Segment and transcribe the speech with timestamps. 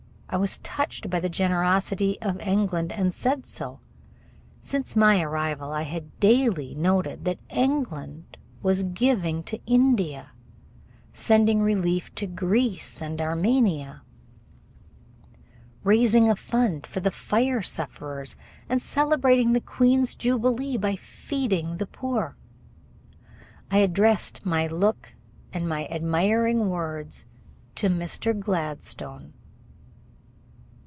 [0.33, 3.81] I was touched by the generosity of England, and said so.
[4.61, 10.31] Since my arrival I had daily noted that England was giving to India,
[11.11, 14.03] sending relief to Greece and Armenia,
[15.83, 18.37] raising a fund for the fire sufferers,
[18.69, 22.37] and celebrating the Queen's Jubilee by feeding the poor.
[23.69, 25.13] I addressed my look
[25.51, 27.25] and my admiring words
[27.75, 28.33] to Mr.
[28.39, 29.33] Gladstone.